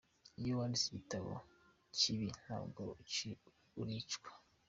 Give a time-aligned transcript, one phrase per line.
[0.39, 1.31] Iyo wanditse igitabo
[1.97, 2.83] kibi nabwo
[3.81, 4.31] uricwa».